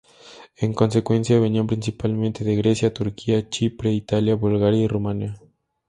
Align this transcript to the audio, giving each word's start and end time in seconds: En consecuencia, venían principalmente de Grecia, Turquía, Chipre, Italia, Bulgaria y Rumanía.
En 0.57 0.73
consecuencia, 0.73 1.39
venían 1.39 1.67
principalmente 1.67 2.43
de 2.43 2.55
Grecia, 2.55 2.91
Turquía, 2.91 3.47
Chipre, 3.51 3.91
Italia, 3.91 4.33
Bulgaria 4.35 4.81
y 4.85 4.87
Rumanía. 4.87 5.37